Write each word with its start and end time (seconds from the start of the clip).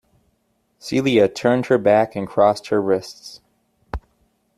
Celia 0.79 1.27
turned 1.29 1.67
her 1.67 1.77
back 1.77 2.15
and 2.15 2.27
crossed 2.27 2.69
her 2.69 2.81
wrists. 2.81 3.39